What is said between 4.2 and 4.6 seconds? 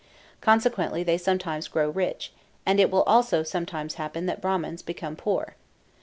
that